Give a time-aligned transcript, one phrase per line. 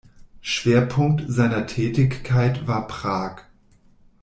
[0.41, 3.41] Schwerpunkt seiner Tätigkeit war Prag.